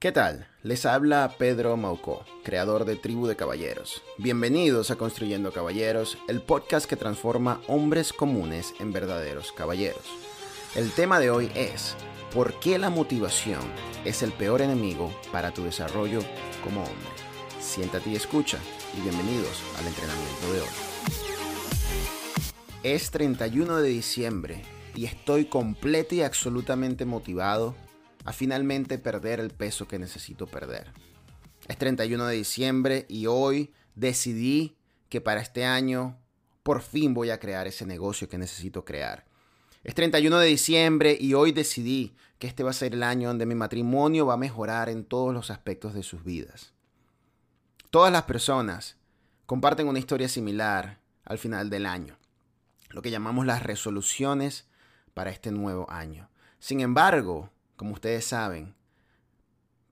[0.00, 0.46] ¿Qué tal?
[0.62, 4.00] Les habla Pedro Maucó, creador de Tribu de Caballeros.
[4.16, 10.04] Bienvenidos a Construyendo Caballeros, el podcast que transforma hombres comunes en verdaderos caballeros.
[10.76, 11.96] El tema de hoy es
[12.32, 13.58] ¿Por qué la motivación
[14.04, 16.20] es el peor enemigo para tu desarrollo
[16.62, 17.10] como hombre?
[17.58, 18.58] Siéntate y escucha
[18.96, 20.68] y bienvenidos al entrenamiento de hoy.
[22.84, 24.62] Es 31 de diciembre
[24.94, 27.74] y estoy completo y absolutamente motivado
[28.24, 30.92] a finalmente perder el peso que necesito perder.
[31.66, 34.76] Es 31 de diciembre y hoy decidí
[35.08, 36.18] que para este año
[36.62, 39.24] por fin voy a crear ese negocio que necesito crear.
[39.84, 43.46] Es 31 de diciembre y hoy decidí que este va a ser el año donde
[43.46, 46.72] mi matrimonio va a mejorar en todos los aspectos de sus vidas.
[47.90, 48.96] Todas las personas
[49.46, 52.18] comparten una historia similar al final del año,
[52.90, 54.66] lo que llamamos las resoluciones
[55.14, 56.28] para este nuevo año.
[56.58, 58.74] Sin embargo, como ustedes saben,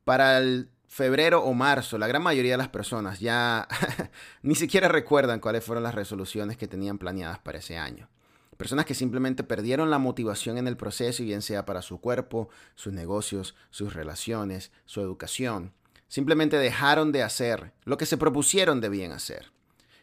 [0.04, 3.66] para el febrero o marzo, la gran mayoría de las personas ya
[4.42, 8.08] ni siquiera recuerdan cuáles fueron las resoluciones que tenían planeadas para ese año.
[8.56, 12.92] Personas que simplemente perdieron la motivación en el proceso, bien sea para su cuerpo, sus
[12.92, 15.72] negocios, sus relaciones, su educación.
[16.08, 19.52] Simplemente dejaron de hacer lo que se propusieron debían hacer.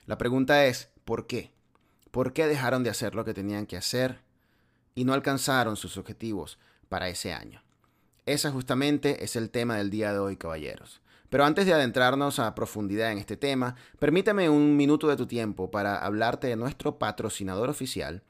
[0.06, 1.52] La pregunta es, ¿por qué?
[2.11, 4.22] ¿Por qué dejaron de hacer lo que tenían que hacer
[4.95, 7.62] y no alcanzaron sus objetivos para ese año?
[8.26, 11.02] Ese justamente es el tema del día de hoy, caballeros.
[11.30, 15.72] Pero antes de adentrarnos a profundidad en este tema, permíteme un minuto de tu tiempo
[15.72, 18.24] para hablarte de nuestro patrocinador oficial,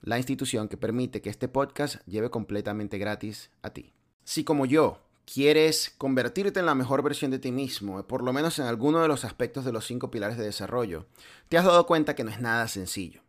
[0.00, 3.92] la institución que permite que este podcast lleve completamente gratis a ti.
[4.24, 8.58] Si como yo quieres convertirte en la mejor versión de ti mismo, por lo menos
[8.58, 11.06] en alguno de los aspectos de los cinco pilares de desarrollo,
[11.50, 13.23] te has dado cuenta que no es nada sencillo.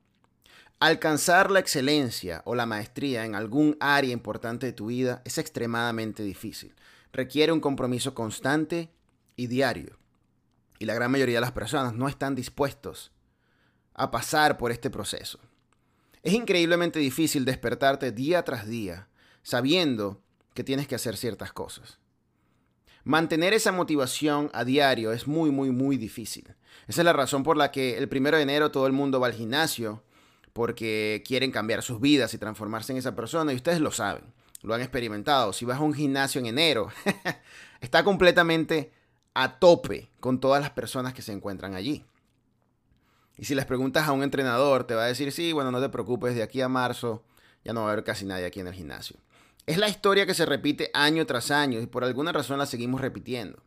[0.80, 6.22] Alcanzar la excelencia o la maestría en algún área importante de tu vida es extremadamente
[6.22, 6.76] difícil.
[7.14, 8.92] Requiere un compromiso constante
[9.38, 9.98] y diario.
[10.78, 13.14] Y la gran mayoría de las personas no están dispuestos
[13.94, 15.40] a pasar por este proceso.
[16.22, 19.08] Es increíblemente difícil despertarte día tras día
[19.44, 20.22] sabiendo
[20.56, 22.00] que tienes que hacer ciertas cosas.
[23.04, 26.56] Mantener esa motivación a diario es muy, muy, muy difícil.
[26.88, 29.28] Esa es la razón por la que el primero de enero todo el mundo va
[29.28, 30.04] al gimnasio
[30.56, 34.24] porque quieren cambiar sus vidas y transformarse en esa persona y ustedes lo saben,
[34.62, 35.52] lo han experimentado.
[35.52, 36.88] Si vas a un gimnasio en enero,
[37.82, 38.90] está completamente
[39.34, 42.06] a tope con todas las personas que se encuentran allí.
[43.36, 45.90] Y si les preguntas a un entrenador, te va a decir, sí, bueno, no te
[45.90, 47.22] preocupes, de aquí a marzo
[47.66, 49.18] ya no va a haber casi nadie aquí en el gimnasio.
[49.66, 53.02] Es la historia que se repite año tras año y por alguna razón la seguimos
[53.02, 53.62] repitiendo.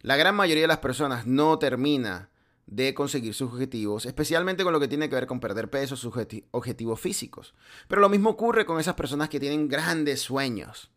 [0.00, 2.30] La gran mayoría de las personas no termina
[2.66, 6.12] de conseguir sus objetivos, especialmente con lo que tiene que ver con perder peso, sus
[6.50, 7.54] objetivos físicos.
[7.88, 10.90] Pero lo mismo ocurre con esas personas que tienen grandes sueños,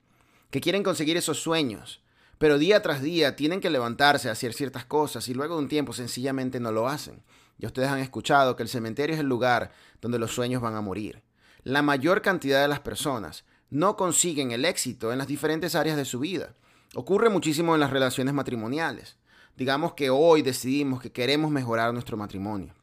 [0.52, 2.02] que quieren conseguir esos sueños,
[2.38, 5.70] pero día tras día tienen que levantarse a hacer ciertas cosas y luego de un
[5.70, 7.24] tiempo sencillamente no lo hacen.
[7.58, 9.72] Ya ustedes han escuchado que el cementerio es el lugar
[10.02, 11.24] donde los sueños van a morir.
[11.64, 16.06] La mayor cantidad de las personas no consiguen el éxito en las diferentes áreas de
[16.06, 16.54] su vida.
[16.94, 19.18] Ocurre muchísimo en las relaciones matrimoniales.
[19.58, 22.74] Digamos que hoy decidimos que queremos mejorar nuestro matrimonio.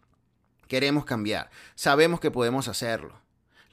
[0.68, 1.50] Queremos cambiar.
[1.74, 3.20] Sabemos que podemos hacerlo.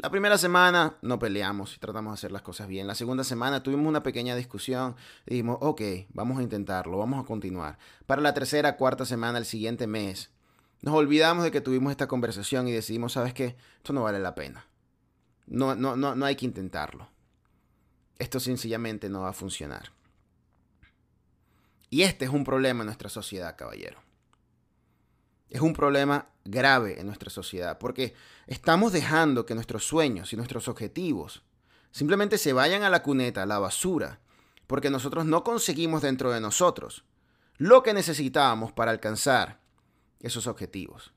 [0.02, 2.88] La primera semana no peleamos y tratamos de hacer las cosas bien.
[2.88, 4.96] La segunda semana tuvimos una pequeña discusión
[5.26, 5.82] dijimos, ok,
[6.14, 7.78] vamos a intentarlo, vamos a continuar.
[8.06, 10.32] Para la tercera, cuarta semana, el siguiente mes,
[10.82, 13.58] nos olvidamos de que tuvimos esta conversación y decidimos, ¿sabes qué?
[13.78, 14.66] Esto no vale la pena.
[15.48, 17.09] No, no, no, no hay que intentarlo.
[18.20, 19.92] Esto sencillamente no va a funcionar.
[21.90, 24.00] Y este es un problema en nuestra sociedad, caballero.
[25.50, 28.14] Es un problema grave en nuestra sociedad porque
[28.46, 31.44] estamos dejando que nuestros sueños y nuestros objetivos
[31.92, 34.20] simplemente se vayan a la cuneta, a la basura,
[34.68, 37.04] porque nosotros no conseguimos dentro de nosotros
[37.58, 39.60] lo que necesitábamos para alcanzar
[40.20, 41.12] esos objetivos.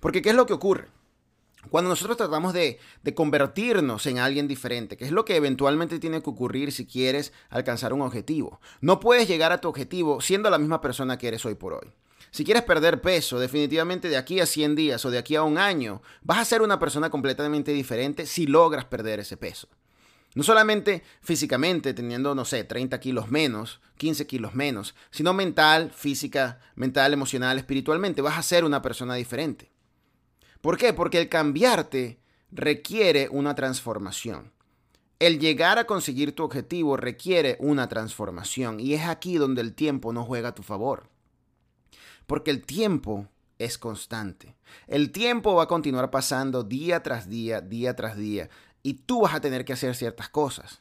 [0.00, 0.88] Porque ¿qué es lo que ocurre?
[1.70, 2.78] Cuando nosotros tratamos de,
[3.14, 7.92] convertirnos en alguien diferente, que es lo que eventualmente tiene que ocurrir si quieres alcanzar
[7.92, 8.60] un objetivo.
[8.80, 11.92] No puedes llegar a tu objetivo siendo la misma persona que eres hoy por hoy.
[12.30, 15.58] Si quieres perder peso, definitivamente de aquí a 100 días o de aquí a un
[15.58, 19.68] año, vas a ser una persona completamente diferente si logras perder ese peso.
[20.34, 26.58] No solamente físicamente, teniendo, no sé, 30 kilos menos, 15 kilos menos, sino mental, física,
[26.74, 29.71] mental, emocional, espiritualmente, vas a ser una persona diferente.
[30.62, 30.92] ¿Por qué?
[30.92, 32.20] Porque el cambiarte
[32.52, 34.52] requiere una transformación.
[35.18, 40.12] El llegar a conseguir tu objetivo requiere una transformación y es aquí donde el tiempo
[40.12, 41.10] no juega a tu favor.
[42.26, 43.28] Porque el tiempo
[43.58, 44.56] es constante.
[44.86, 48.48] El tiempo va a continuar pasando día tras día, día tras día
[48.84, 50.80] y tú vas a tener que hacer ciertas cosas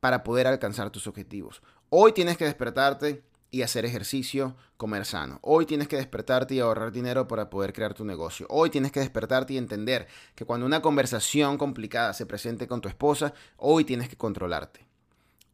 [0.00, 1.62] para poder alcanzar tus objetivos.
[1.90, 5.38] Hoy tienes que despertarte y hacer ejercicio, comer sano.
[5.42, 8.46] Hoy tienes que despertarte y ahorrar dinero para poder crear tu negocio.
[8.50, 12.88] Hoy tienes que despertarte y entender que cuando una conversación complicada se presente con tu
[12.88, 14.86] esposa, hoy tienes que controlarte.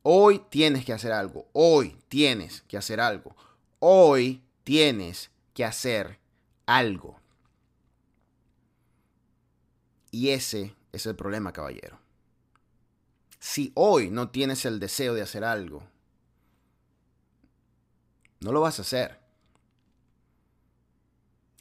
[0.03, 1.49] Hoy tienes que hacer algo.
[1.53, 3.37] Hoy tienes que hacer algo.
[3.79, 6.19] Hoy tienes que hacer
[6.67, 7.19] algo.
[10.11, 11.99] Y ese es el problema, caballero.
[13.41, 15.83] Si hoy no tienes el deseo de hacer algo,
[18.45, 19.19] no lo vas a hacer.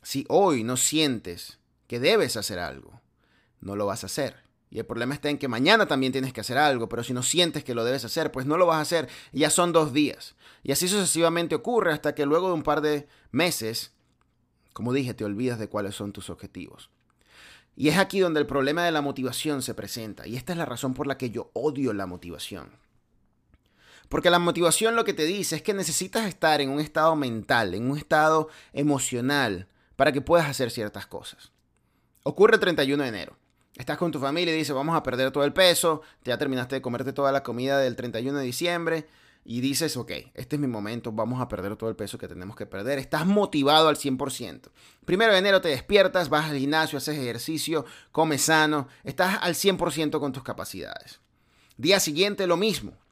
[0.01, 1.57] Si hoy no sientes
[1.87, 2.99] que debes hacer algo,
[3.61, 4.43] no lo vas a hacer.
[4.69, 7.23] Y el problema está en que mañana también tienes que hacer algo, pero si no
[7.23, 9.07] sientes que lo debes hacer, pues no lo vas a hacer.
[9.31, 10.35] ya son dos días.
[10.61, 13.93] Y así sucesivamente ocurre hasta que luego de un par de meses,
[14.73, 16.89] como dije, te olvidas de cuáles son tus objetivos.
[17.77, 20.27] Y es aquí donde el problema de la motivación se presenta.
[20.27, 22.82] Y esta es la razón por la que yo odio la motivación.
[24.13, 27.73] Porque la motivación lo que te dice es que necesitas estar en un estado mental,
[27.73, 31.51] en un estado emocional, para que puedas hacer ciertas cosas.
[32.21, 33.35] Ocurre el 31 de enero.
[33.75, 36.81] Estás con tu familia y dices, vamos a perder todo el peso, ya terminaste de
[36.83, 39.07] comerte toda la comida del 31 de diciembre
[39.45, 42.55] y dices, ok, este es mi momento, vamos a perder todo el peso que tenemos
[42.55, 42.99] que perder.
[42.99, 44.69] Estás motivado al 100%.
[45.05, 50.19] Primero de enero te despiertas, vas al gimnasio, haces ejercicio, comes sano, estás al 100%
[50.19, 51.19] con tus capacidades.
[51.77, 53.02] Día siguiente lo mismo.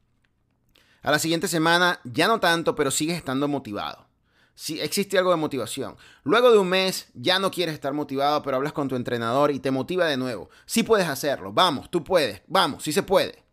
[1.01, 4.07] A la siguiente semana ya no tanto, pero sigues estando motivado.
[4.53, 5.95] Sí, existe algo de motivación.
[6.23, 9.59] Luego de un mes ya no quieres estar motivado, pero hablas con tu entrenador y
[9.59, 10.49] te motiva de nuevo.
[10.65, 13.43] Sí puedes hacerlo, vamos, tú puedes, vamos, sí se puede.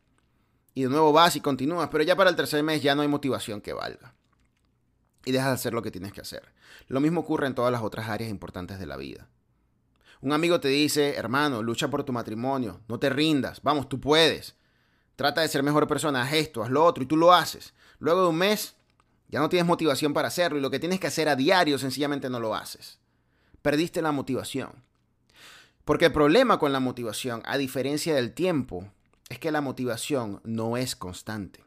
[0.75, 3.09] Y de nuevo vas y continúas, pero ya para el tercer mes ya no hay
[3.09, 4.15] motivación que valga.
[5.25, 6.53] Y dejas de hacer lo que tienes que hacer.
[6.89, 9.29] Lo mismo ocurre en todas las otras áreas importantes de la vida.
[10.21, 14.58] Un amigo te dice, hermano, lucha por tu matrimonio, no te rindas, vamos, tú puedes.
[15.19, 17.75] Trata de ser mejor persona, haz esto, haz lo otro y tú lo haces.
[17.99, 18.77] Luego de un mes
[19.27, 22.31] ya no tienes motivación para hacerlo y lo que tienes que hacer a diario sencillamente
[22.31, 23.01] no lo haces.
[23.61, 24.71] Perdiste la motivación.
[25.85, 28.93] Porque el problema con la motivación, a diferencia del tiempo,
[29.29, 31.65] es que la motivación no es constante.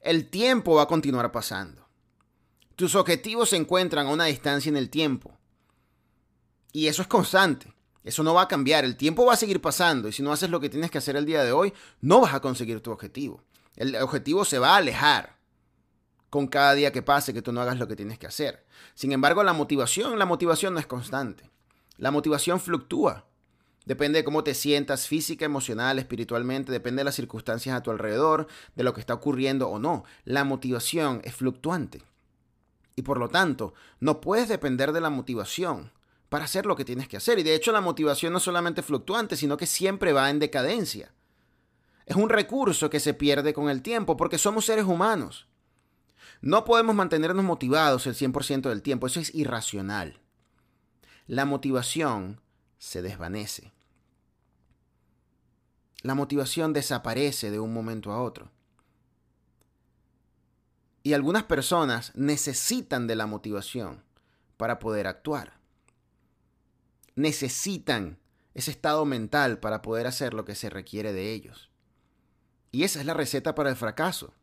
[0.00, 1.86] El tiempo va a continuar pasando.
[2.74, 5.36] Tus objetivos se encuentran a una distancia en el tiempo.
[6.72, 7.71] Y eso es constante.
[8.04, 10.50] Eso no va a cambiar, el tiempo va a seguir pasando y si no haces
[10.50, 13.42] lo que tienes que hacer el día de hoy, no vas a conseguir tu objetivo.
[13.76, 15.36] El objetivo se va a alejar
[16.28, 18.64] con cada día que pase que tú no hagas lo que tienes que hacer.
[18.94, 21.50] Sin embargo, la motivación, la motivación no es constante.
[21.98, 23.26] La motivación fluctúa.
[23.84, 28.46] Depende de cómo te sientas física, emocional, espiritualmente, depende de las circunstancias a tu alrededor,
[28.76, 30.04] de lo que está ocurriendo o no.
[30.24, 32.02] La motivación es fluctuante.
[32.96, 35.90] Y por lo tanto, no puedes depender de la motivación
[36.32, 37.38] para hacer lo que tienes que hacer.
[37.38, 41.12] Y de hecho la motivación no es solamente fluctuante, sino que siempre va en decadencia.
[42.06, 45.46] Es un recurso que se pierde con el tiempo porque somos seres humanos.
[46.40, 50.22] No podemos mantenernos motivados el 100% del tiempo, eso es irracional.
[51.26, 52.40] La motivación
[52.78, 53.74] se desvanece.
[56.00, 58.50] La motivación desaparece de un momento a otro.
[61.02, 64.02] Y algunas personas necesitan de la motivación
[64.56, 65.60] para poder actuar
[67.14, 68.18] necesitan
[68.54, 71.70] ese estado mental para poder hacer lo que se requiere de ellos.
[72.70, 74.34] Y esa es la receta para el fracaso.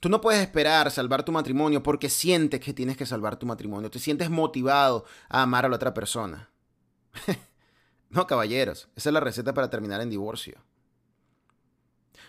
[0.00, 3.90] Tú no puedes esperar salvar tu matrimonio porque sientes que tienes que salvar tu matrimonio.
[3.90, 6.50] Te sientes motivado a amar a la otra persona.
[8.10, 10.62] no, caballeros, esa es la receta para terminar en divorcio.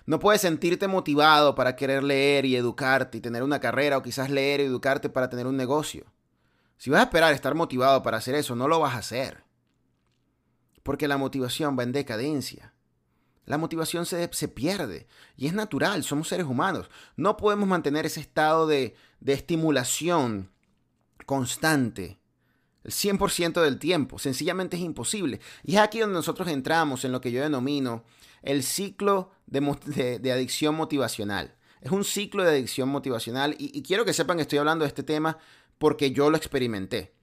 [0.05, 4.29] No puedes sentirte motivado para querer leer y educarte y tener una carrera o quizás
[4.29, 6.05] leer y educarte para tener un negocio.
[6.77, 9.43] Si vas a esperar estar motivado para hacer eso, no lo vas a hacer.
[10.83, 12.73] Porque la motivación va en decadencia.
[13.45, 15.07] La motivación se, se, pierde
[15.37, 16.89] y es natural, somos seres humanos.
[17.15, 20.51] No podemos mantener ese estado de, de estimulación
[21.25, 22.19] constante
[22.83, 24.17] el 100% del tiempo.
[24.17, 25.39] Sencillamente es imposible.
[25.63, 28.03] Y es aquí donde nosotros entramos en lo que yo denomino
[28.41, 31.55] el ciclo de, adicción motivacional.
[31.81, 34.89] Es un ciclo de adicción motivacional y, y quiero que sepan que estoy hablando de
[34.89, 35.37] este tema
[35.77, 37.13] porque yo lo experimenté.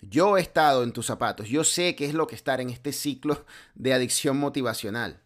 [0.00, 2.92] Yo he estado en tus zapatos, yo sé qué es lo que estar en este
[2.92, 5.20] ciclo de adicción motivacional.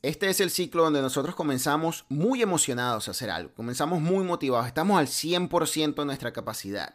[0.00, 4.66] Este es el ciclo donde nosotros comenzamos muy emocionados a hacer algo, comenzamos muy motivados,
[4.66, 6.94] estamos al 100% de nuestra capacidad.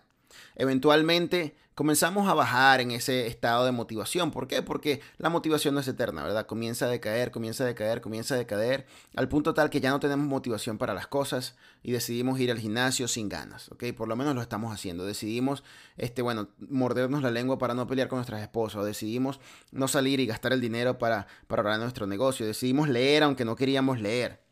[0.55, 4.31] Eventualmente comenzamos a bajar en ese estado de motivación.
[4.31, 4.61] ¿Por qué?
[4.61, 6.45] Porque la motivación no es eterna, ¿verdad?
[6.45, 9.99] Comienza a decaer, comienza a decaer, comienza a decaer, al punto tal que ya no
[9.99, 13.85] tenemos motivación para las cosas y decidimos ir al gimnasio sin ganas, ¿ok?
[13.95, 15.05] Por lo menos lo estamos haciendo.
[15.05, 15.63] Decidimos,
[15.97, 19.39] este, bueno, mordernos la lengua para no pelear con nuestras esposas, decidimos
[19.71, 23.55] no salir y gastar el dinero para, para ahorrar nuestro negocio, decidimos leer aunque no
[23.55, 24.42] queríamos leer.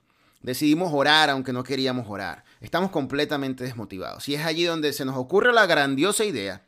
[0.42, 2.44] Decidimos orar aunque no queríamos orar.
[2.62, 4.28] Estamos completamente desmotivados.
[4.28, 6.64] Y es allí donde se nos ocurre la grandiosa idea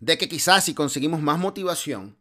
[0.00, 2.16] de que quizás si conseguimos más motivación,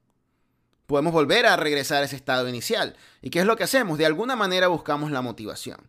[0.85, 2.95] podemos volver a regresar a ese estado inicial.
[3.21, 3.97] ¿Y qué es lo que hacemos?
[3.97, 5.79] De alguna manera buscamos la motivación.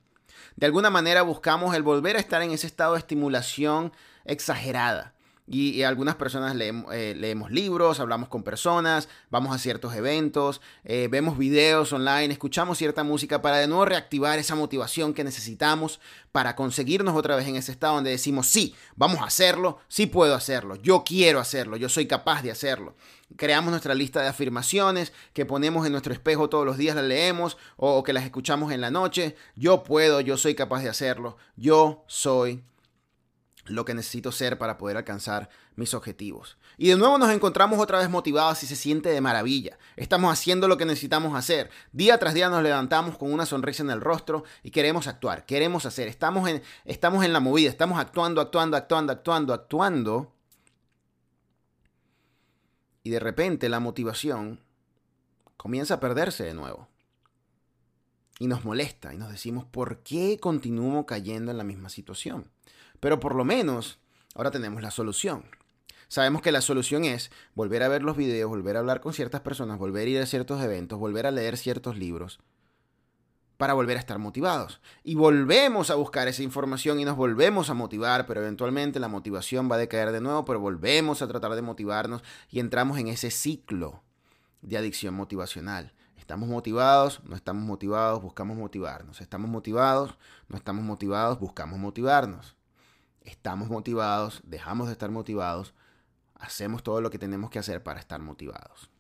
[0.56, 3.92] De alguna manera buscamos el volver a estar en ese estado de estimulación
[4.24, 5.14] exagerada.
[5.52, 11.36] Y, algunas personas eh, leemos, libros, hablamos con personas, vamos a ciertos eventos, eh, vemos
[11.36, 15.98] videos online, escuchamos cierta música para de nuevo reactivar esa motivación que necesitamos
[16.30, 20.36] para conseguirnos otra vez en ese estado donde decimos, sí, vamos a hacerlo, sí puedo
[20.36, 22.94] hacerlo, yo quiero hacerlo, yo soy capaz de hacerlo.
[23.36, 27.58] Creamos nuestra lista de afirmaciones que ponemos en nuestro espejo todos los días, las leemos
[27.76, 29.34] o que las escuchamos en la noche.
[29.56, 32.62] Yo puedo, yo soy capaz de hacerlo, yo soy
[33.70, 36.58] lo que necesito ser para poder alcanzar mis objetivos.
[36.76, 39.78] Y de nuevo nos encontramos otra vez motivados y se siente de maravilla.
[39.96, 41.70] Estamos haciendo lo que necesitamos hacer.
[41.92, 45.86] Día tras día nos levantamos con una sonrisa en el rostro y queremos actuar, queremos
[45.86, 46.08] hacer.
[46.08, 50.32] Estamos en, estamos en la movida, estamos actuando, actuando, actuando, actuando, actuando.
[53.02, 54.60] Y de repente la motivación
[55.56, 56.88] comienza a perderse de nuevo.
[58.38, 62.50] Y nos molesta y nos decimos, ¿por qué continúo cayendo en la misma situación?
[63.00, 63.98] Pero por lo menos
[64.34, 65.44] ahora tenemos la solución.
[66.08, 69.40] Sabemos que la solución es volver a ver los videos, volver a hablar con ciertas
[69.40, 72.40] personas, volver a ir a ciertos eventos, volver a leer ciertos libros
[73.56, 74.80] para volver a estar motivados.
[75.04, 79.70] Y volvemos a buscar esa información y nos volvemos a motivar, pero eventualmente la motivación
[79.70, 83.30] va a decaer de nuevo, pero volvemos a tratar de motivarnos y entramos en ese
[83.30, 84.02] ciclo
[84.62, 85.92] de adicción motivacional.
[86.16, 89.20] Estamos motivados, no estamos motivados, buscamos motivarnos.
[89.20, 90.16] Estamos motivados,
[90.48, 92.56] no estamos motivados, buscamos motivarnos
[93.30, 95.74] estamos motivados, dejamos de estar motivados,
[96.34, 98.90] hacemos todo lo que tenemos que hacer para estar motivados.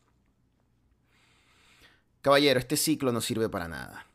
[2.22, 4.06] Caballero, este ciclo no sirve para nada.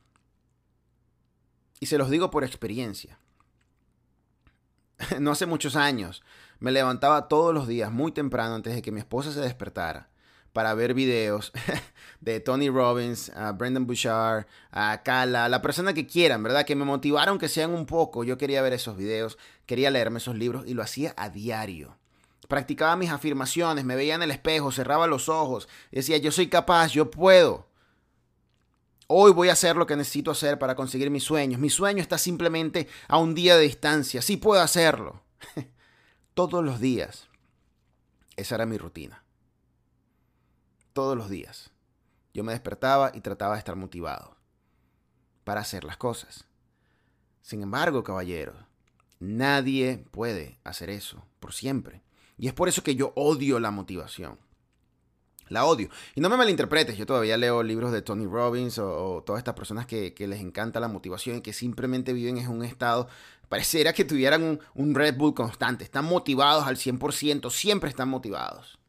[1.79, 3.19] Y se los digo por experiencia.
[5.19, 6.23] No hace muchos años
[6.59, 10.09] me levantaba todos los días muy temprano antes de que mi esposa se despertara
[10.55, 11.51] para ver videos
[12.21, 16.65] de Tony Robbins, a Brendan Bouchard, a Kala, la persona que quieran, ¿verdad?
[16.65, 18.23] Que me motivaron que sean un poco.
[18.23, 21.97] Yo quería ver esos videos, quería leerme esos libros y lo hacía a diario.
[22.47, 26.93] Practicaba mis afirmaciones, me veía en el espejo, cerraba los ojos decía, yo soy capaz,
[26.93, 27.67] yo puedo.
[29.07, 31.59] Hoy voy a hacer lo que necesito hacer para conseguir mis sueños.
[31.59, 34.21] Mi sueño está simplemente a un día de distancia.
[34.21, 35.21] Sí puedo hacerlo.
[36.33, 37.27] Todos los días.
[38.37, 39.24] Esa era mi rutina
[40.95, 41.71] todos los días.
[42.33, 44.37] Yo me despertaba y trataba de estar motivado
[45.43, 46.45] para hacer las cosas.
[47.41, 48.55] Sin embargo, caballeros,
[49.19, 52.01] nadie puede hacer eso por siempre.
[52.37, 54.39] Y es por eso que yo odio la motivación.
[55.49, 55.89] La odio.
[56.15, 59.85] Y no me malinterpretes, yo todavía leo libros de Tony Robbins o, todas estas personas
[59.85, 63.09] que, les encanta la motivación y que simplemente viven en un estado,
[63.49, 65.83] pareciera que tuvieran un, un Red Bull constante.
[65.83, 68.79] Están motivados al 100%, siempre están motivados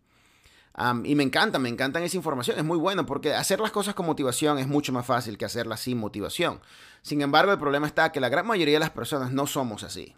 [1.05, 4.05] y me encanta, me encantan esa información, es muy bueno porque hacer las cosas con
[4.05, 6.61] motivación es mucho más fácil que hacerlas sin motivación.
[7.01, 10.15] Sin embargo, el problema está que la gran mayoría de las personas no somos así.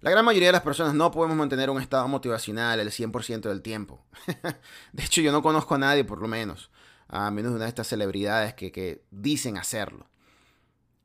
[0.00, 3.62] La gran mayoría de las personas no podemos mantener un estado motivacional el 100% del
[3.62, 4.04] tiempo.
[4.92, 6.70] de hecho, yo no conozco a nadie, por lo menos,
[7.08, 10.06] a menos de una de estas celebridades que, dicen hacerlo.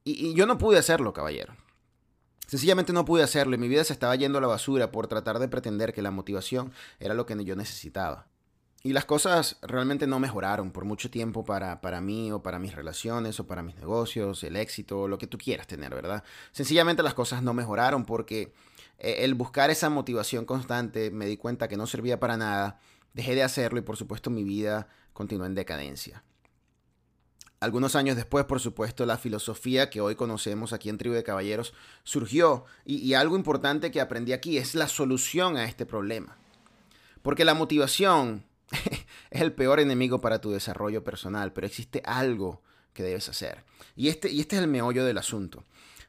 [0.03, 1.55] y yo no pude hacerlo, caballero.
[2.53, 5.39] Sencillamente no pude hacerlo y mi vida se estaba yendo a la basura por tratar
[5.39, 8.27] de pretender que la motivación era lo que yo necesitaba.
[8.83, 12.75] Y las cosas realmente no mejoraron por mucho tiempo para, para mí o para mis
[12.75, 16.24] relaciones o para mis negocios, el éxito, lo que tú quieras tener, ¿verdad?
[16.51, 18.53] Sencillamente las cosas no mejoraron porque
[19.00, 22.79] eh, el buscar esa motivación constante me di cuenta que no servía para nada,
[23.15, 26.24] dejé de hacerlo y por supuesto mi vida continuó en decadencia.
[27.63, 31.74] Algunos años después, por supuesto, la filosofía que hoy conocemos aquí en Tribu de Caballeros
[32.03, 36.36] surgió y, algo importante que aprendí aquí es la solución a este problema.
[37.22, 38.43] Porque la motivación
[39.32, 43.63] es el peor enemigo para tu desarrollo personal, pero existe algo que debes hacer.
[43.96, 45.63] Y este, y este es el meollo del asunto.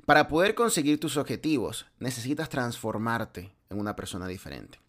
[0.06, 4.80] Para poder conseguir tus objetivos, necesitas transformarte en una persona diferente.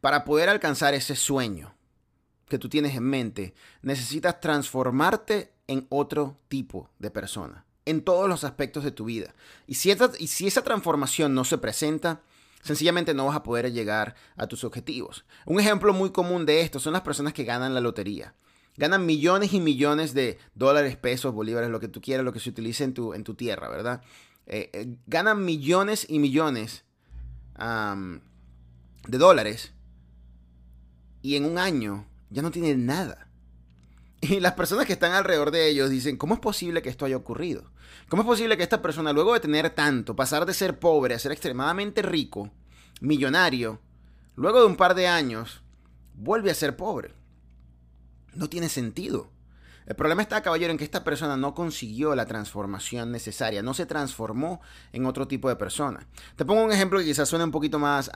[0.00, 1.76] Para poder alcanzar ese sueño,
[2.52, 8.44] que tú tienes en mente, necesitas transformarte en otro tipo de persona, en todos los
[8.44, 9.34] aspectos de tu vida.
[9.66, 12.20] Y si, esa, y si esa transformación no se presenta,
[12.60, 15.24] sencillamente no vas a poder llegar a tus objetivos.
[15.46, 18.34] Un ejemplo muy común de esto son las personas que ganan la lotería.
[18.76, 22.50] Ganan millones y millones de dólares, pesos, bolívares, lo que tú quieras, lo que se
[22.50, 24.02] utilice en tu, en tu tierra, ¿verdad?
[24.44, 26.84] Eh, eh, ganan millones y millones
[27.56, 29.72] de dólares
[31.22, 33.28] y en un año ya no tiene nada.
[34.22, 37.16] Y las personas que están alrededor de ellos dicen, ¿cómo es posible que esto haya
[37.16, 37.72] ocurrido?
[38.08, 41.18] ¿Cómo es posible que esta persona, luego de tener tanto, pasar de ser pobre a
[41.18, 42.52] ser extremadamente rico,
[43.00, 43.80] millonario,
[44.36, 45.62] luego de un par de años,
[46.14, 47.14] vuelve a ser pobre?
[48.34, 49.28] No tiene sentido.
[49.86, 53.86] El problema está, caballero, en que esta persona no consiguió la transformación necesaria, no se
[53.86, 54.60] transformó
[54.92, 56.06] en otro tipo de persona.
[56.36, 58.08] Te pongo un ejemplo que quizás suene un poquito más,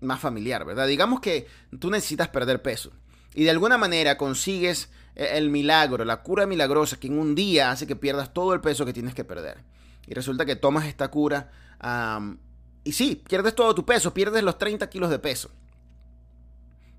[0.00, 0.88] más familiar, ¿verdad?
[0.88, 1.46] Digamos que
[1.78, 2.90] tú necesitas perder peso
[3.38, 7.70] y de alguna manera consigues e, el milagro, la cura milagrosa que en un día
[7.70, 9.58] hace que pierdas todo el peso que tienes que perder.
[10.08, 11.48] Y resulta que tomas esta cura
[12.82, 15.52] y sí, pierdes todo tu peso, pierdes los 30 kilos de peso.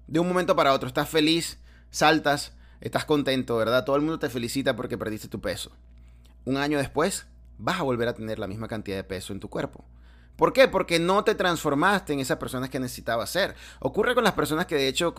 [0.08, 1.60] De un momento para otro, estás feliz,
[1.92, 3.84] saltas, estás contento, ¿verdad?
[3.84, 5.72] Todo el mundo te felicita porque perdiste tu peso.
[6.46, 7.26] Un año después,
[7.58, 9.84] vas a volver a tener la misma cantidad de peso en tu cuerpo.
[10.38, 10.70] ¿Por qué?
[10.70, 13.56] Porque no te transformaste en esas personas que necesitabas ser.
[13.82, 15.14] Ocurre con las personas que de hecho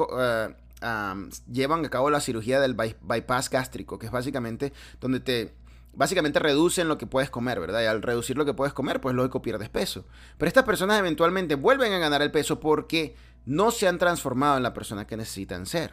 [1.51, 5.55] llevan a cabo la cirugía del bypass gástrico, que es básicamente donde te
[5.93, 7.83] básicamente reducen lo que puedes comer, ¿verdad?
[7.83, 10.05] Y al reducir lo que puedes comer, pues lógico pierdes peso.
[10.39, 14.63] Pero estas personas eventualmente vuelven a ganar el peso porque no se han transformado en
[14.63, 15.93] la persona que necesitan ser.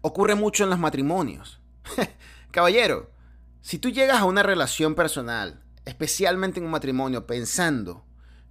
[0.00, 1.60] Ocurre mucho en los matrimonios.
[2.50, 3.10] Caballero,
[3.60, 8.04] si tú llegas a una relación personal, especialmente en un matrimonio, pensando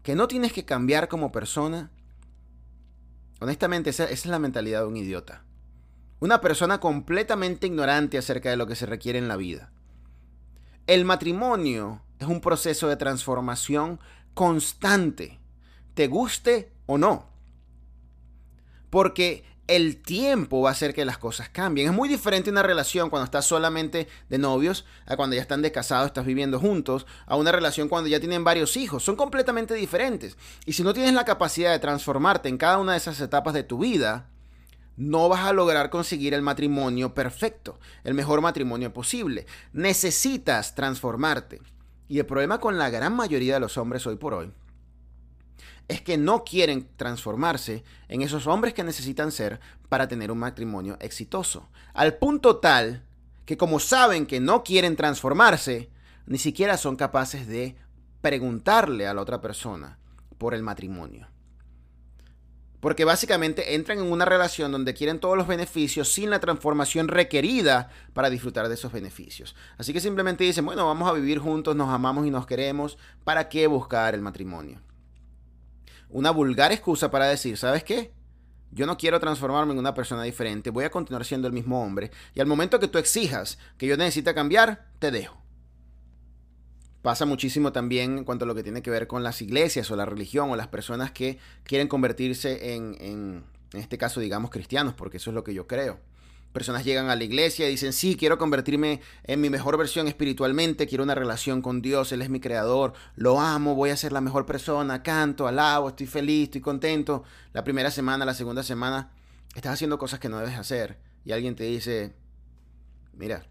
[0.03, 1.91] que no tienes que cambiar como persona,
[3.39, 5.43] Honestamente, esa, es la mentalidad de un idiota.
[6.19, 9.71] Una persona completamente ignorante acerca de lo que se requiere en la vida.
[10.87, 13.99] El matrimonio es un proceso de transformación
[14.33, 15.39] constante,
[15.93, 17.29] te guste o no.
[18.89, 21.87] Porque el tiempo va a hacer que las cosas cambien.
[21.87, 25.71] Es muy diferente una relación cuando estás solamente de novios a cuando ya están de
[25.71, 29.03] casados, estás viviendo juntos, a una relación cuando ya tienen varios hijos.
[29.03, 30.37] Son completamente diferentes.
[30.65, 33.63] Y si no tienes la capacidad de transformarte en cada una de esas etapas de
[33.63, 34.29] tu vida,
[34.95, 39.45] no vas a lograr conseguir el matrimonio perfecto, el mejor matrimonio posible.
[39.73, 41.61] Necesitas transformarte.
[42.07, 44.51] Y el problema con la gran mayoría de los hombres hoy por hoy
[45.87, 49.59] es que no quieren transformarse en esos hombres que necesitan ser
[49.89, 51.69] para tener un matrimonio exitoso.
[51.93, 53.03] Al punto tal
[53.45, 55.89] que como saben que no quieren transformarse,
[56.25, 57.77] ni siquiera son capaces de
[58.19, 59.97] preguntarle a la otra persona
[60.37, 61.27] por el matrimonio.
[62.81, 67.89] Porque básicamente entran en una relación donde quieren todos los beneficios sin la transformación requerida
[68.13, 69.55] para disfrutar de esos beneficios.
[69.77, 73.47] Así que simplemente dicen, bueno, vamos a vivir juntos, nos amamos y nos queremos, ¿para
[73.47, 74.81] qué buscar el matrimonio?
[76.09, 78.13] Una vulgar excusa para decir, ¿sabes qué?
[78.71, 82.11] Yo no quiero transformarme en una persona diferente, voy a continuar siendo el mismo hombre
[82.33, 85.41] y al momento que tú exijas que yo necesite cambiar, te dejo.
[87.01, 89.95] Pasa muchísimo también en cuanto a lo que tiene que ver con las iglesias o
[89.95, 94.93] la religión o las personas que quieren convertirse en, en, en este caso, digamos, cristianos,
[94.93, 95.99] porque eso es lo que yo creo.
[96.57, 100.87] Personas llegan a la iglesia y dicen, sí, quiero convertirme en mi mejor versión espiritualmente,
[100.87, 104.21] quiero una relación con Dios, Él es mi creador, lo amo, voy a ser la
[104.21, 107.23] mejor persona, canto, alabo, estoy feliz, estoy contento.
[107.53, 109.11] La primera semana, la segunda semana,
[109.53, 112.15] estás haciendo cosas que no debes hacer y alguien te dice,
[113.13, 113.45] mira,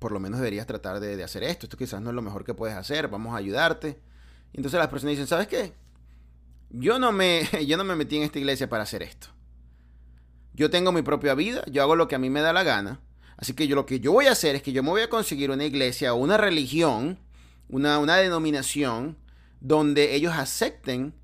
[0.00, 2.54] por lo menos deberías tratar de, hacer esto, esto quizás no es lo mejor que
[2.54, 4.00] puedes hacer, vamos a ayudarte.
[4.52, 5.74] Y entonces las personas dicen, ¿sabes qué?
[6.70, 9.28] Yo no me, yo no me metí en esta iglesia para hacer esto.
[10.54, 13.00] Yo tengo mi propia vida, yo hago lo que a mí me da la gana.
[13.36, 15.08] Así que yo lo que yo voy a hacer es que yo me voy a
[15.08, 17.18] conseguir una iglesia o una religión,
[17.68, 19.16] una, una denominación,
[19.60, 21.14] donde ellos acepten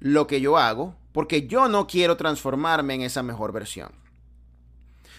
[0.00, 3.92] lo que yo hago, porque yo no quiero transformarme en esa mejor versión.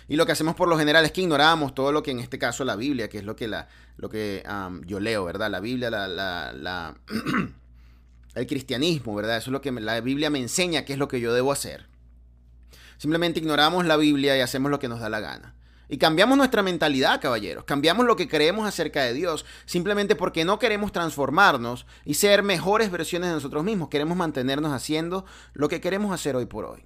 [0.08, 2.38] Y lo que hacemos por lo general es que ignoramos todo lo que en este
[2.38, 4.44] caso la Biblia, que es lo que, la, lo que
[4.86, 5.50] yo leo, ¿verdad?
[5.50, 6.96] La Biblia, la, la,
[8.36, 9.38] el cristianismo, ¿verdad?
[9.38, 11.88] Eso es lo que la Biblia me enseña, qué es lo que yo debo hacer.
[12.98, 15.56] Simplemente ignoramos la Biblia y hacemos lo que nos da la gana.
[15.88, 17.64] Y cambiamos nuestra mentalidad, caballeros.
[17.66, 22.92] Cambiamos lo que creemos acerca de Dios simplemente porque no queremos transformarnos y ser mejores
[22.92, 23.90] versiones de nosotros mismos.
[23.90, 26.86] Queremos mantenernos haciendo lo que queremos hacer hoy por hoy.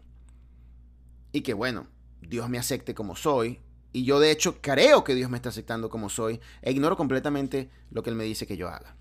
[1.31, 1.87] Y que bueno,
[2.21, 3.61] Dios me acepte como soy.
[3.91, 6.41] Y yo de hecho creo que Dios me está aceptando como soy.
[6.61, 8.95] E ignoro completamente lo que Él me dice que yo haga.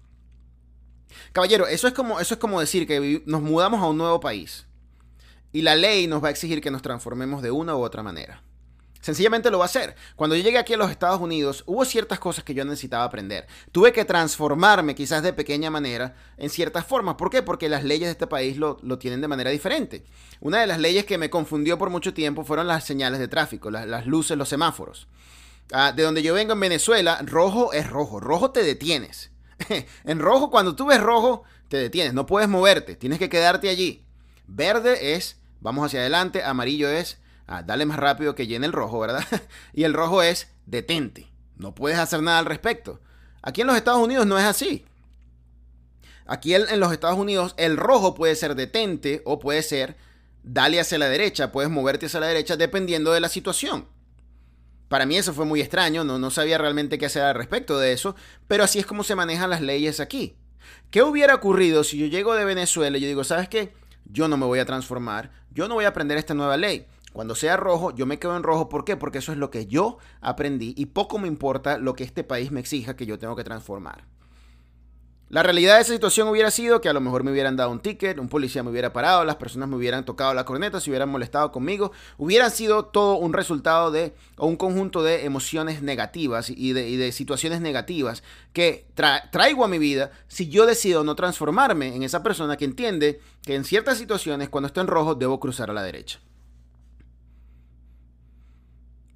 [1.33, 4.68] Caballero, eso es como, eso es como decir que nos mudamos a un nuevo país
[5.53, 8.43] y la ley nos va a exigir que nos transformemos de una u otra manera.
[9.01, 9.95] Sencillamente lo va a hacer.
[10.17, 13.47] Cuando yo llegué aquí a los Estados Unidos, hubo ciertas cosas que yo necesitaba aprender.
[13.71, 17.15] Tuve que transformarme quizás de pequeña manera en ciertas formas.
[17.15, 17.43] ¿Por qué?
[17.43, 20.05] Porque las leyes de este país lo, tienen de manera diferente.
[20.41, 23.71] Una de las leyes que me confundió por mucho tiempo fueron las señales de tráfico,
[23.71, 25.07] las, luces, los semáforos.
[25.73, 28.19] Ah, de donde yo vengo en Venezuela, rojo es rojo.
[28.21, 29.31] Rojo te detienes.
[30.05, 32.15] en rojo, cuando tú ves rojo, te detienes.
[32.15, 32.97] No puedes moverte.
[32.97, 34.08] Tienes que quedarte allí.
[34.49, 37.19] Verde es vamos hacia adelante, amarillo es
[37.51, 39.25] Ah, dale más rápido que llene el rojo, ¿verdad?
[39.73, 41.29] y el rojo es detente.
[41.57, 43.01] No puedes hacer nada al respecto.
[43.41, 44.85] Aquí en los Estados Unidos no es así.
[46.27, 49.97] Aquí en, los Estados Unidos el rojo puede ser detente o puede ser
[50.43, 53.89] dale hacia la derecha, puedes moverte hacia la derecha dependiendo de la situación.
[54.89, 57.93] Para mí eso fue muy extraño, no, no sabía realmente qué hacer al respecto de
[57.93, 58.15] eso,
[58.47, 60.37] pero así es como se manejan las leyes aquí.
[60.91, 63.73] ¿Qué hubiera ocurrido si yo llego de Venezuela y yo digo, ¿sabes qué?
[64.09, 66.87] Yo no me voy a transformar, yo no voy a aprender esta nueva ley.
[67.12, 68.68] Cuando sea rojo, yo me quedo en rojo.
[68.68, 68.97] ¿Por qué?
[68.97, 72.51] Porque eso es lo que yo aprendí y poco me importa lo que este país
[72.51, 74.05] me exija que yo tengo que transformar.
[75.31, 77.81] La realidad de esa situación hubiera sido que a lo mejor me hubieran dado un
[77.81, 81.11] ticket, un policía me hubiera parado, las personas me hubieran tocado la corneta, se hubieran
[81.11, 86.73] molestado conmigo, hubieran sido todo un resultado de, o un conjunto de emociones negativas y
[86.73, 88.23] de, situaciones negativas
[88.55, 88.87] que
[89.31, 93.55] traigo a mi vida si yo decido no transformarme en esa persona que entiende que
[93.55, 96.21] en ciertas situaciones cuando estoy en rojo debo cruzar a la derecha.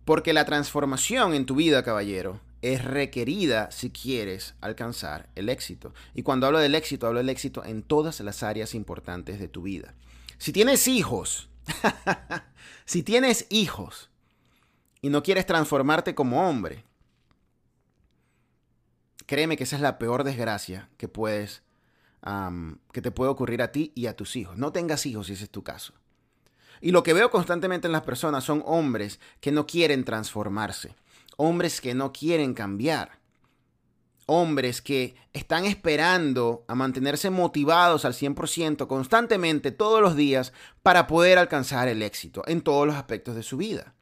[0.05, 5.93] Porque la transformación en tu vida, caballero, es requerida si quieres alcanzar el éxito.
[6.15, 9.63] Y cuando hablo del éxito, hablo del éxito en todas las áreas importantes de tu
[9.63, 9.95] vida.
[10.39, 11.51] Si tienes hijos,
[12.85, 14.11] si tienes hijos
[15.01, 16.85] y no quieres transformarte como hombre,
[19.27, 21.63] créeme que esa es la peor desgracia que puedes,
[22.93, 24.57] que te puede ocurrir a ti y a tus hijos.
[24.57, 25.95] No tengas hijos si ese es tu caso.
[26.81, 30.95] Y lo que veo constantemente en las personas son hombres que no quieren transformarse
[31.37, 33.21] hombres que no quieren cambiar,
[34.27, 41.39] hombres que están esperando a mantenerse motivados al 100% constantemente todos los días para poder
[41.39, 43.95] alcanzar el éxito en todos los aspectos de su vida.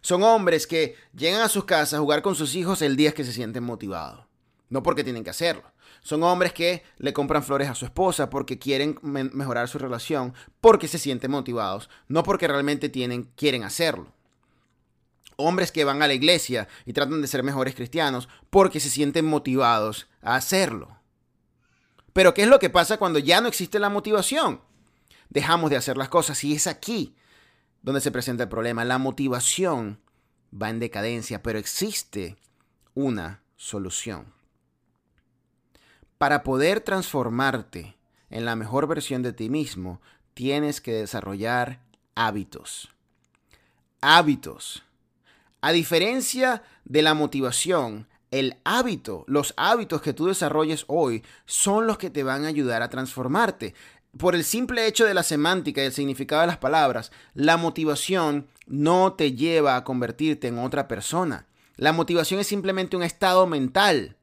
[0.00, 3.24] Son hombres que llegan a sus casas a jugar con sus hijos el día que
[3.24, 4.26] se sienten motivados,
[4.70, 5.64] no porque tienen que hacerlo.
[6.02, 10.88] Son hombres que le compran flores a su esposa porque quieren mejorar su relación, porque
[10.88, 14.14] se sienten motivados, no porque realmente tienen, quieren hacerlo
[15.40, 19.26] hombres que van a la iglesia y tratan de ser mejores cristianos porque se sienten
[19.26, 20.98] motivados a hacerlo.
[22.12, 24.60] Pero ¿qué es lo que pasa cuando ya no existe la motivación?
[25.28, 27.14] Dejamos de hacer las cosas y es aquí
[27.82, 28.84] donde se presenta el problema.
[28.84, 30.00] La motivación
[30.52, 32.36] va en decadencia, pero existe
[32.94, 34.32] una solución.
[36.18, 37.96] Para poder transformarte
[38.28, 40.00] en la mejor versión de ti mismo,
[40.34, 41.80] tienes que desarrollar
[42.14, 42.90] hábitos.
[44.00, 44.82] Hábitos.
[45.60, 51.98] A diferencia de la motivación, el hábito, los hábitos que tú desarrolles hoy son los
[51.98, 53.74] que te van a ayudar a transformarte.
[54.16, 58.46] Por el simple hecho de la semántica y el significado de las palabras, la motivación
[58.66, 61.46] no te lleva a convertirte en otra persona.
[61.76, 64.16] La motivación es simplemente un estado mental.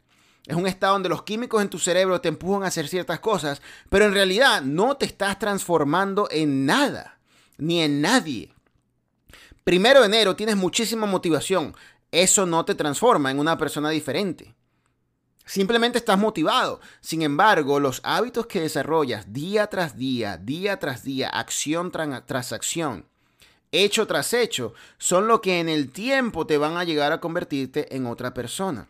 [0.45, 3.62] Es un estado donde los químicos en tu cerebro te empujan a hacer ciertas cosas,
[3.89, 7.19] pero en realidad no te estás transformando en nada,
[7.58, 8.54] ni en nadie.
[9.68, 11.76] Primero de enero tienes muchísima motivación.
[12.10, 14.56] Eso no te transforma en una persona diferente.
[15.46, 16.80] Simplemente estás motivado.
[17.02, 23.08] Sin embargo, los hábitos que desarrollas día tras día, día tras día, acción tras acción,
[23.74, 27.94] hecho tras hecho, son lo que en el tiempo te van a llegar a convertirte
[27.94, 28.88] en otra persona.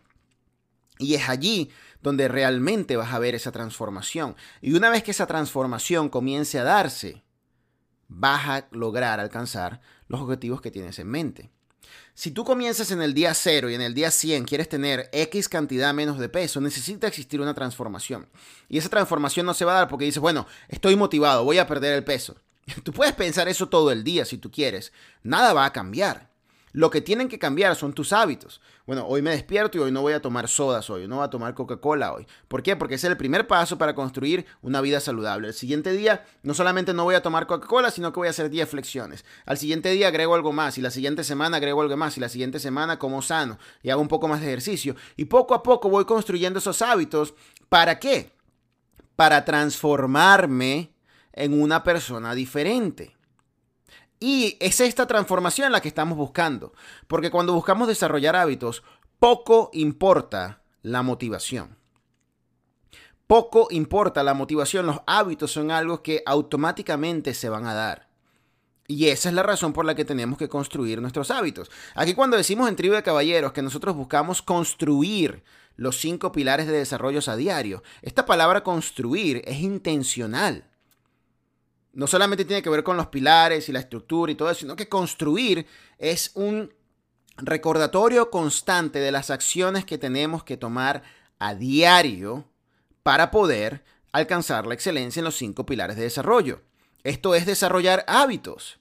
[1.00, 4.36] Y es allí donde realmente vas a ver esa transformación.
[4.60, 7.24] Y una vez que esa transformación comience a darse,
[8.08, 11.50] vas a lograr alcanzar los objetivos que tienes en mente.
[12.14, 15.48] Si tú comienzas en el día 0 y en el día 100 quieres tener X
[15.48, 18.28] cantidad menos de peso, necesita existir una transformación.
[18.68, 21.68] Y esa transformación no se va a dar porque dices, bueno, estoy motivado, voy a
[21.68, 22.34] perder el peso.
[22.82, 24.92] Tú puedes pensar eso todo el día si tú quieres.
[25.22, 26.28] Nada va a cambiar.
[26.72, 28.60] Lo que tienen que cambiar son tus hábitos.
[28.88, 31.28] Bueno, hoy me despierto y hoy no voy a tomar sodas hoy, no voy a
[31.28, 32.26] tomar Coca-Cola hoy.
[32.48, 32.74] ¿Por qué?
[32.74, 35.48] Porque es el primer paso para construir una vida saludable.
[35.48, 38.48] El siguiente día no solamente no voy a tomar Coca-Cola, sino que voy a hacer
[38.48, 39.26] 10 flexiones.
[39.44, 42.30] Al siguiente día agrego algo más y la siguiente semana agrego algo más y la
[42.30, 44.96] siguiente semana como sano y hago un poco más de ejercicio.
[45.18, 47.34] Y poco a poco voy construyendo esos hábitos.
[47.68, 48.32] ¿Para qué?
[49.16, 50.94] Para transformarme
[51.34, 53.17] en una persona diferente.
[54.20, 56.72] Y es esta transformación la que estamos buscando,
[57.06, 58.82] porque cuando buscamos desarrollar hábitos,
[59.18, 61.76] poco importa la motivación.
[63.26, 68.08] Poco importa la motivación, los hábitos son algo que automáticamente se van a dar.
[68.86, 71.70] Y esa es la razón por la que tenemos que construir nuestros hábitos.
[71.94, 75.44] Aquí cuando decimos en Tribu de Caballeros que nosotros buscamos construir
[75.76, 80.67] los cinco pilares de desarrollo a diario, esta palabra construir es intencional
[81.98, 84.76] no solamente tiene que ver con los pilares y la estructura y todo eso, sino
[84.76, 85.66] que construir
[85.98, 86.72] es un
[87.38, 91.02] recordatorio constante de las acciones que tenemos que tomar
[91.40, 92.44] a diario
[93.02, 93.82] para poder
[94.12, 96.62] alcanzar la excelencia en los cinco pilares de desarrollo.
[97.02, 98.78] Esto es desarrollar hábitos.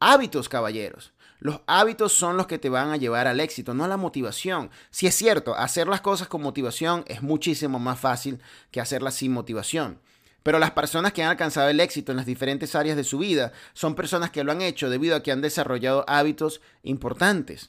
[0.00, 1.12] Hábitos, caballeros.
[1.38, 4.72] Los hábitos son los que te van a llevar al éxito, no la motivación.
[4.90, 8.42] Si es cierto, hacer las cosas con motivación es muchísimo más fácil
[8.72, 10.00] que hacerlas sin motivación.
[10.48, 13.52] Pero las personas que han alcanzado el éxito en las diferentes áreas de su vida
[13.74, 17.68] son personas que lo han hecho debido a que han desarrollado hábitos importantes.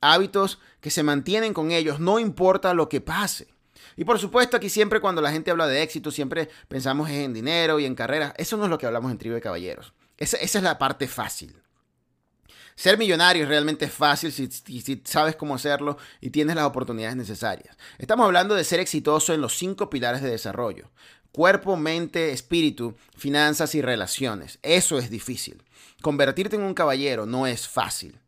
[0.00, 3.48] Hábitos que se mantienen con ellos, no importa lo que pase.
[3.98, 7.78] Y por supuesto, aquí siempre cuando la gente habla de éxito, siempre pensamos en dinero
[7.78, 8.32] y en carreras.
[8.38, 9.92] Eso no es lo que hablamos en Tribu de Caballeros.
[10.16, 11.54] Esa, es la parte fácil.
[12.74, 17.76] Ser millonario realmente es fácil si, si, sabes cómo hacerlo y tienes las oportunidades necesarias.
[17.98, 20.88] Estamos hablando de ser exitoso en los cinco pilares de desarrollo.
[21.34, 24.60] Cuerpo, mente, espíritu, finanzas y relaciones.
[24.62, 25.64] Eso es difícil.
[26.00, 28.20] Convertirte en un caballero no es fácil.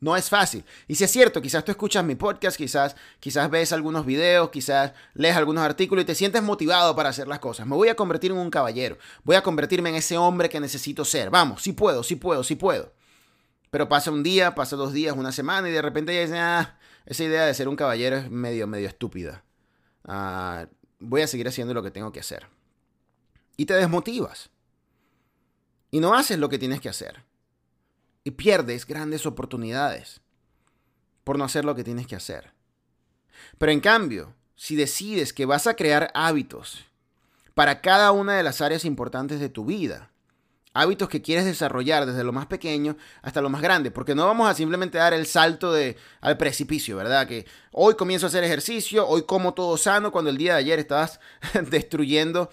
[0.00, 0.64] No es fácil.
[0.88, 4.92] Y si es cierto, quizás tú escuchas mi podcast, quizás, quizás ves algunos videos, quizás
[5.14, 7.64] lees algunos artículos y te sientes motivado para hacer las cosas.
[7.64, 8.98] Me voy a convertir en un caballero.
[9.22, 11.30] Voy a convertirme en ese hombre que necesito ser.
[11.30, 12.92] Vamos, sí puedo, sí puedo, sí puedo.
[13.70, 16.76] Pero pasa un día, pasa dos días, una semana y de repente ya dicen, ah,
[17.06, 19.44] esa idea de ser un caballero es medio, medio estúpida.
[20.04, 20.66] Ah,
[20.98, 22.46] voy a seguir haciendo lo que tengo que hacer.
[23.56, 24.50] Y te desmotivas.
[25.90, 27.24] Y no haces lo que tienes que hacer.
[28.24, 30.20] Y pierdes grandes oportunidades
[31.24, 32.52] por no hacer lo que tienes que hacer.
[33.58, 36.84] Pero en cambio, si decides que vas a crear hábitos
[37.54, 40.10] para cada una de las áreas importantes de tu vida,
[40.74, 44.48] hábitos que quieres desarrollar desde lo más pequeño hasta lo más grande, porque no vamos
[44.48, 47.26] a simplemente dar el salto de, al precipicio, ¿verdad?
[47.26, 50.78] Que hoy comienzo a hacer ejercicio, hoy como todo sano, cuando el día de ayer
[50.78, 51.20] estabas
[51.70, 52.50] destruyendo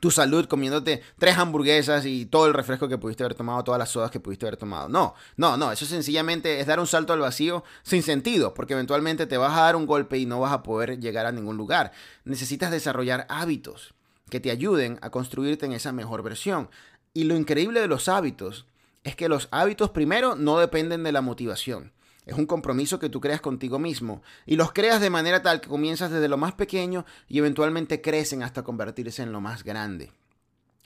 [0.00, 3.90] tu salud comiéndote tres hamburguesas y todo el refresco que pudiste haber tomado, todas las
[3.90, 4.88] sodas que pudiste haber tomado.
[4.88, 9.26] No, no, no, eso sencillamente es dar un salto al vacío sin sentido, porque eventualmente
[9.26, 11.92] te vas a dar un golpe y no vas a poder llegar a ningún lugar.
[12.24, 13.94] Necesitas desarrollar hábitos
[14.30, 16.70] que te ayuden a construirte en esa mejor versión.
[17.14, 18.66] Y lo increíble de los hábitos
[19.04, 21.92] es que los hábitos primero no dependen de la motivación.
[22.24, 25.68] Es un compromiso que tú creas contigo mismo y los creas de manera tal que
[25.68, 30.12] comienzas desde lo más pequeño y eventualmente crecen hasta convertirse en lo más grande.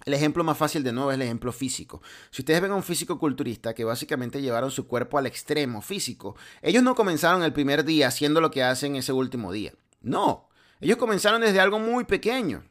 [0.04, 2.00] El ejemplo más fácil de nuevo es el ejemplo físico.
[2.30, 6.36] Si ustedes ven a un físico culturista que básicamente llevaron su cuerpo al extremo físico,
[6.62, 9.72] ellos no comenzaron el primer día haciendo lo que hacen ese último día.
[10.00, 10.48] No,
[10.80, 12.62] ellos comenzaron desde algo muy pequeño.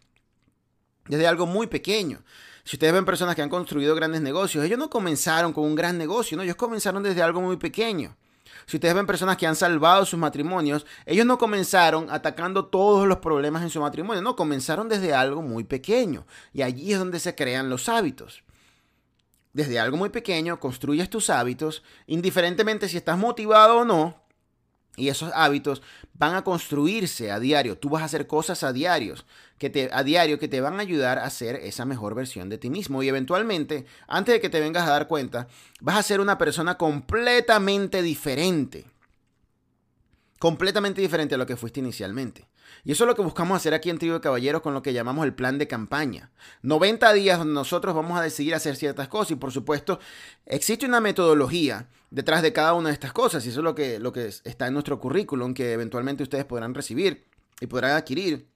[1.08, 2.24] Desde algo muy pequeño.
[2.66, 6.00] Si ustedes ven personas que han construido grandes negocios, ellos no comenzaron con un gran
[6.00, 8.18] negocio, no, ellos comenzaron desde algo muy pequeño.
[8.66, 13.20] Si ustedes ven personas que han salvado sus matrimonios, ellos no comenzaron atacando todos los
[13.20, 16.26] problemas en su matrimonio, no, comenzaron desde algo muy pequeño.
[16.54, 18.44] Y allí es donde se crean los hábitos.
[19.54, 24.26] Desde algo muy pequeño construyes tus hábitos, indiferentemente si estás motivado o no,
[24.98, 25.82] y esos hábitos
[26.14, 27.78] van a construirse a diario.
[27.78, 29.26] Tú vas a hacer cosas a, diarios,
[29.58, 32.58] que te, a diario que te van a ayudar a ser esa mejor versión de
[32.58, 33.04] ti mismo.
[33.04, 35.48] Y eventualmente, antes de que te vengas a dar cuenta,
[35.82, 38.86] vas a ser una persona completamente diferente.
[40.40, 42.48] Completamente diferente a lo que fuiste inicialmente.
[42.84, 44.94] Y eso es lo que buscamos hacer aquí en Trío de Caballeros con lo que
[44.94, 46.32] llamamos el plan de campaña.
[46.62, 50.00] 90 días donde nosotros vamos a decidir hacer ciertas cosas y por supuesto
[50.46, 54.00] existe una metodología detrás de cada una de estas cosas y eso es lo que,
[54.00, 57.26] lo que está en nuestro currículum que eventualmente ustedes podrán recibir
[57.60, 58.48] y podrán adquirir.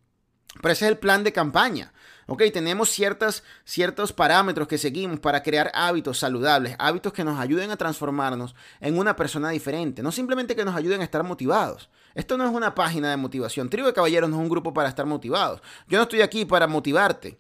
[0.62, 1.94] Pero ese es el plan de campaña.
[2.32, 7.72] Ok, tenemos ciertas, ciertos parámetros que seguimos para crear hábitos saludables, hábitos que nos ayuden
[7.72, 11.90] a transformarnos en una persona diferente, no simplemente que nos ayuden a estar motivados.
[12.14, 13.70] Esto no es una página de motivación.
[13.70, 15.62] Tribu de Caballeros no es un grupo para estar motivados.
[15.88, 17.40] Yo no estoy aquí para motivarte.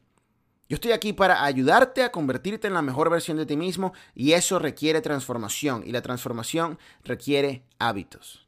[0.68, 4.34] Yo estoy aquí para ayudarte a convertirte en la mejor versión de ti mismo y
[4.34, 8.48] eso requiere transformación y la transformación requiere hábitos.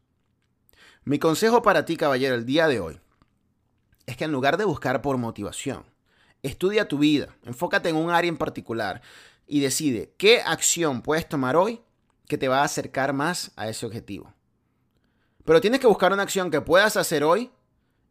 [1.04, 3.00] Mi consejo para ti, caballero, el día de hoy
[4.12, 5.86] es que en lugar de buscar por motivación,
[6.43, 9.02] estudia tu vida, enfócate en un área en particular
[9.47, 11.82] y decide qué acción puedes tomar hoy
[12.28, 14.34] que te va a acercar más a ese objetivo.
[15.45, 17.52] Pero tienes que buscar una acción que puedas hacer hoy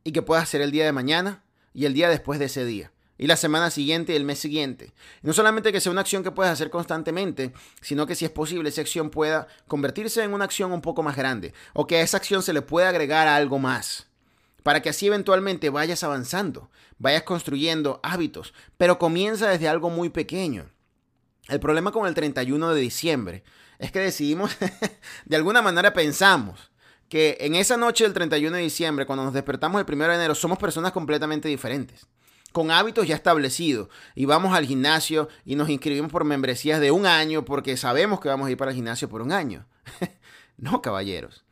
[0.03, 2.93] y que puedas hacer el día de mañana y el día después de ese día.
[3.19, 4.95] Y la semana siguiente y el mes siguiente.
[5.21, 8.71] no solamente que sea una acción que puedas hacer constantemente, sino que si es posible
[8.71, 11.53] esa acción pueda convertirse en una acción un poco más grande.
[11.75, 14.10] O que a esa acción se le pueda agregar algo más
[14.63, 20.71] para que así eventualmente vayas avanzando, vayas construyendo hábitos, pero comienza desde algo muy pequeño.
[21.49, 23.45] El problema con el 31 de diciembre
[23.79, 24.57] es que decidimos,
[25.25, 26.71] de alguna manera pensamos
[27.09, 30.35] que en esa noche del 31 de diciembre, cuando nos despertamos el 1 de enero,
[30.35, 32.07] somos personas completamente diferentes
[32.53, 37.07] con hábitos ya establecidos y vamos al gimnasio y nos inscribimos por membresías de un
[37.07, 39.67] año porque sabemos que vamos a ir para el gimnasio por un año.
[40.57, 41.45] no, caballeros.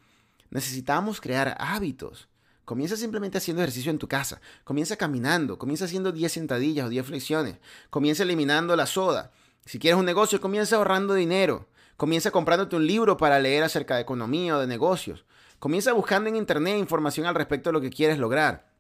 [0.51, 2.29] Necesitamos crear hábitos.
[2.69, 4.43] Comienza simplemente haciendo ejercicio en tu casa.
[4.63, 5.57] Comienza caminando.
[5.57, 7.57] Comienza haciendo 10 sentadillas o 10 flexiones.
[7.89, 9.33] Comienza eliminando la soda.
[9.65, 11.67] Si quieres un negocio, comienza ahorrando dinero.
[11.97, 15.25] Comienza comprándote un libro para leer acerca de economía o de negocios.
[15.59, 18.71] Comienza buscando en internet información al respecto de lo que quieres lograr.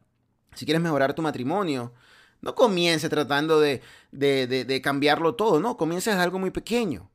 [0.52, 1.94] Si quieres mejorar tu matrimonio,
[2.42, 3.80] no comiences tratando de,
[4.12, 7.08] de, cambiarlo todo, no, comiences de algo muy pequeño.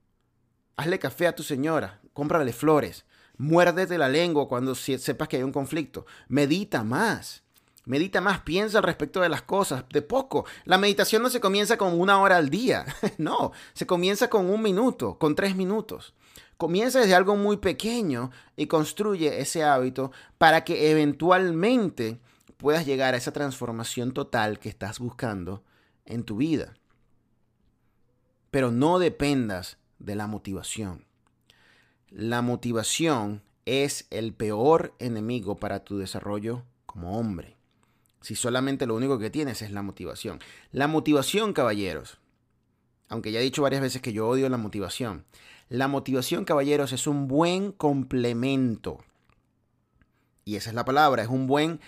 [0.76, 3.06] Hazle café a tu señora, cómprale flores,
[3.38, 7.44] muérdete la lengua cuando sepas que hay un conflicto, medita más.
[7.86, 10.46] Medita más, piensa al respecto de las cosas, de poco.
[10.64, 12.86] La meditación no se comienza con una hora al día,
[13.18, 16.14] no, se comienza con un minuto, con tres minutos.
[16.56, 22.22] Comienza desde algo muy pequeño y construye ese hábito para que eventualmente
[22.56, 25.64] puedas llegar a esa transformación total que estás buscando
[26.06, 26.76] en tu vida.
[28.50, 31.06] Pero no dependas de la motivación.
[32.16, 37.58] La motivación es el peor enemigo para tu desarrollo como hombre.
[38.22, 40.40] Si solamente lo único que tienes es la motivación.
[40.72, 42.20] La motivación, caballeros,
[43.10, 45.26] aunque ya he dicho varias veces que yo odio la motivación,
[45.70, 49.04] la motivación, caballeros, es un buen complemento.
[50.46, 51.80] Y esa es la palabra, es un buen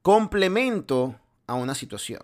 [0.00, 2.22] complemento a una situación.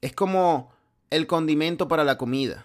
[0.00, 0.72] Es como
[1.10, 2.64] el condimento para la comida.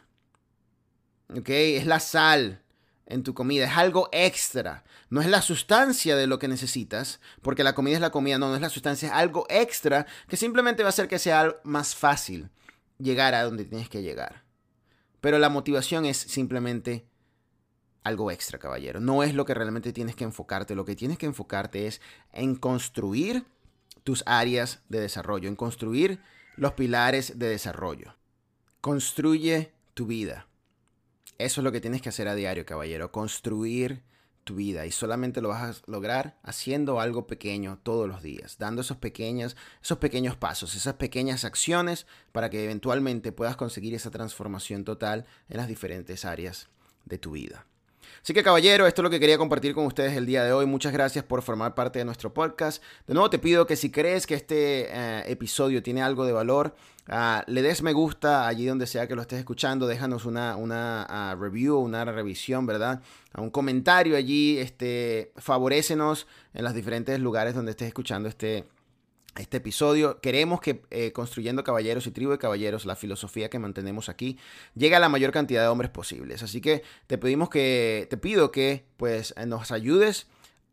[1.35, 1.49] ¿Ok?
[1.49, 2.61] Es la sal
[3.07, 3.65] en tu comida.
[3.65, 4.83] Es algo extra.
[5.09, 8.37] No es la sustancia de lo que necesitas, porque la comida es la comida.
[8.37, 9.07] No, no es la sustancia.
[9.07, 12.49] Es algo extra que simplemente va a hacer que sea más fácil
[12.99, 14.43] llegar a donde tienes que llegar.
[15.21, 17.07] Pero la motivación es simplemente
[18.03, 18.99] algo extra, caballero.
[18.99, 20.75] No es lo que realmente tienes que enfocarte.
[20.75, 22.01] Lo que tienes que enfocarte es
[22.33, 23.45] en construir
[24.03, 26.21] tus áreas de desarrollo, en construir
[26.55, 28.15] los pilares de desarrollo.
[28.81, 30.46] Construye tu vida.
[31.37, 33.11] Eso es lo que tienes que hacer a diario, caballero.
[33.11, 34.03] Construir
[34.43, 34.85] tu vida.
[34.85, 38.57] Y solamente lo vas a lograr haciendo algo pequeño todos los días.
[38.57, 44.09] Dando esos pequeños, esos pequeños pasos, esas pequeñas acciones para que eventualmente puedas conseguir esa
[44.09, 46.69] transformación total en las diferentes áreas
[47.05, 47.67] de tu vida.
[48.23, 50.65] Así que caballero, esto es lo que quería compartir con ustedes el día de hoy.
[50.65, 52.83] Muchas gracias por formar parte de nuestro podcast.
[53.07, 56.75] De nuevo te pido que si crees que este eh, episodio tiene algo de valor,
[57.07, 59.87] ah, le des me gusta allí donde sea que lo estés escuchando.
[59.87, 63.01] Déjanos una, una ah, review, una revisión, ¿verdad?
[63.37, 64.57] un comentario allí.
[64.57, 68.65] Este, favorecenos en los diferentes lugares donde estés escuchando este
[69.37, 70.19] este episodio.
[70.21, 74.37] Queremos que eh, Construyendo Caballeros y Tribu de Caballeros, la filosofía que mantenemos aquí,
[74.75, 76.43] llegue a la mayor cantidad de hombres posibles.
[76.43, 80.27] Así que te pedimos que, te pido que pues nos ayudes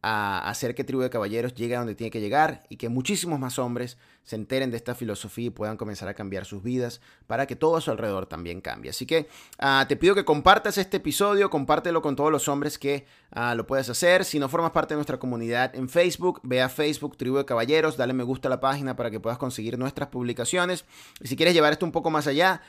[0.07, 3.41] a hacer que Tribu de Caballeros llegue a donde tiene que llegar y que muchísimos
[3.41, 7.47] más hombres se enteren de esta filosofía y puedan comenzar a cambiar sus vidas para
[7.47, 8.91] que todo a su alrededor también cambie.
[8.91, 13.07] Así que ah, te pido que compartas este episodio, compártelo con todos los hombres que
[13.31, 14.27] ah, lo puedes hacer.
[14.27, 17.97] Si no formas parte de nuestra comunidad en Facebook, ve a Facebook Tribu de Caballeros,
[17.97, 20.85] dale me gusta a la página para que puedas conseguir nuestras publicaciones.
[21.23, 22.61] Y si quieres llevar esto un poco más allá,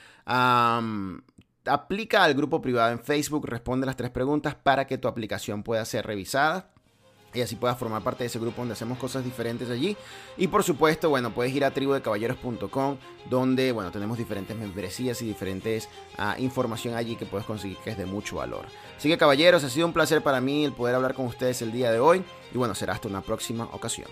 [1.65, 5.83] aplica al grupo privado en Facebook, responde las tres preguntas para que tu aplicación pueda
[5.83, 6.74] ser revisada
[7.39, 9.95] y así puedas formar parte de ese grupo donde hacemos cosas diferentes allí.
[10.37, 12.97] Y por supuesto, bueno, puedes ir a tribudecaballeros.com
[13.29, 17.97] donde, bueno, tenemos diferentes membresías y diferentes uh, información allí que puedes conseguir que es
[17.97, 18.65] de mucho valor.
[18.97, 21.71] Así que caballeros, ha sido un placer para mí el poder hablar con ustedes el
[21.71, 24.07] día de hoy y bueno, será hasta una próxima ocasión.